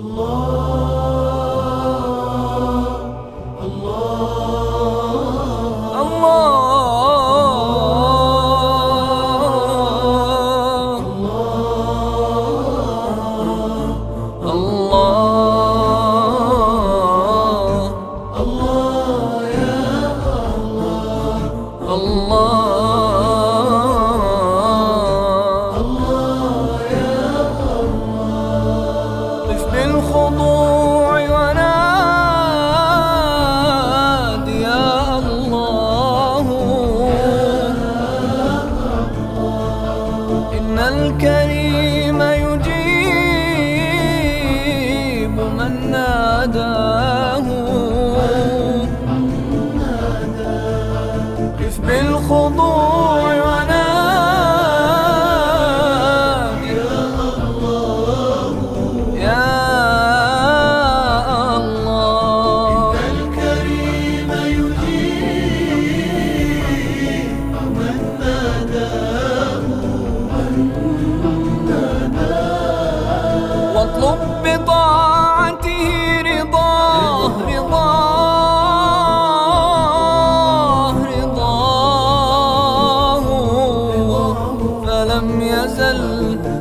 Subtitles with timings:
[0.00, 1.01] بالخضوع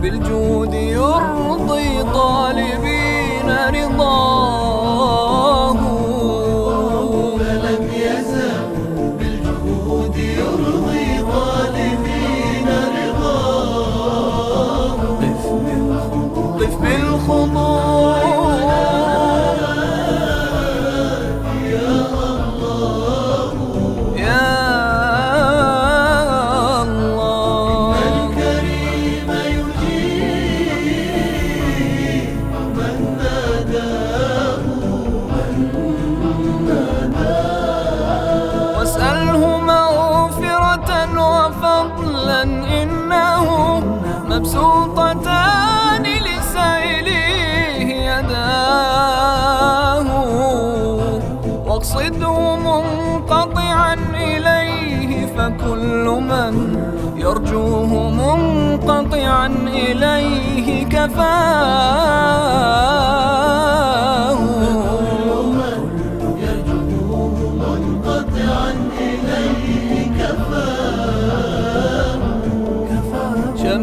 [0.00, 4.92] بالجود يرضي طالبين رضاه.
[7.38, 8.52] فلم يزل
[9.18, 14.32] بالجود يرضي طالبين رضاه.
[44.52, 50.06] مبسوطتان لسائليه يداه.
[51.66, 56.54] واقصده منقطعا إليه فكل من
[57.16, 62.52] يرجوه منقطعا إليه كفاه.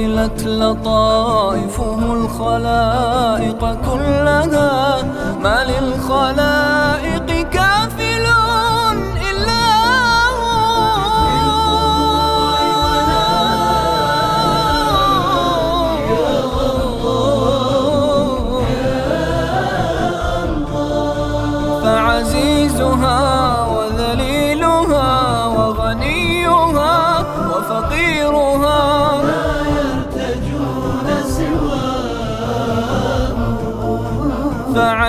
[0.00, 5.02] شملت لطائفه الخلائق كلها
[5.42, 7.99] ما للخلائق كافل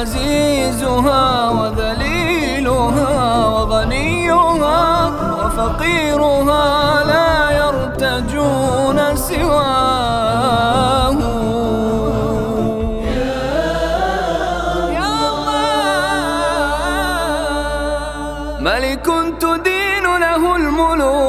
[0.00, 9.80] فعزيزها وذليلها وغنيها وفقيرها لا يرتجون سواه.
[18.60, 19.06] ملك
[19.40, 21.20] تدين له الملوك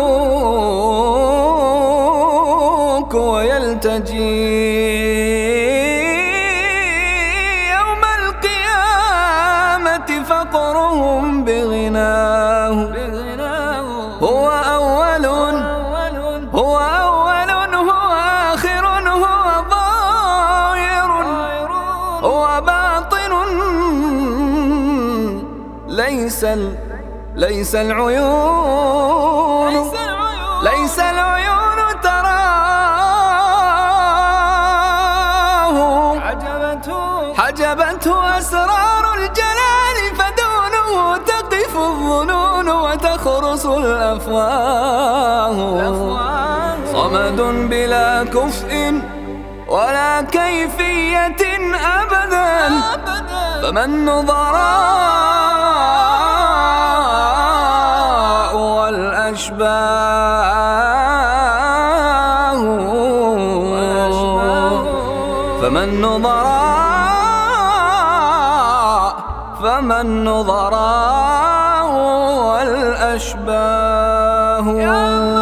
[3.14, 4.61] ويلتجي
[10.24, 12.78] فقرهم بغناه.
[14.22, 15.26] هو أول
[16.54, 18.00] هو أول هو
[18.54, 21.10] آخر هو ظاهر
[22.22, 23.32] هو باطن.
[25.88, 26.46] ليس
[27.36, 28.32] ليس العيون
[30.64, 32.52] ليس العيون تراه.
[37.38, 39.71] حجبته أسرار الجلال.
[41.72, 45.56] تقف الظنون وتخرص الأفواه.
[46.94, 49.02] صمد بلا كفء
[49.68, 51.42] ولا كيفية
[51.76, 52.70] أبدا.
[53.64, 54.52] فمن نظراء
[58.56, 60.02] والأشباه.
[69.62, 71.51] فمن نظراء
[72.92, 75.41] فمن نظراء والأشباه